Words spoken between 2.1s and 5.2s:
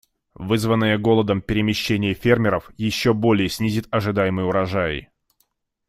фермеров еще более снизит ожидаемый урожай.